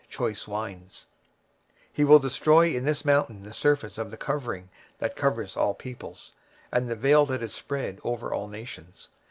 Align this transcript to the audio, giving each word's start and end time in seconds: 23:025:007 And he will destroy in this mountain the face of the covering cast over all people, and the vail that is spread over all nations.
23:025:007 0.13 0.71
And 0.73 0.95
he 1.93 2.03
will 2.03 2.17
destroy 2.17 2.75
in 2.75 2.85
this 2.85 3.05
mountain 3.05 3.43
the 3.43 3.53
face 3.53 3.99
of 3.99 4.09
the 4.09 4.17
covering 4.17 4.69
cast 4.99 5.23
over 5.23 5.47
all 5.59 5.75
people, 5.75 6.17
and 6.71 6.89
the 6.89 6.95
vail 6.95 7.27
that 7.27 7.43
is 7.43 7.53
spread 7.53 7.99
over 8.03 8.33
all 8.33 8.47
nations. 8.47 9.09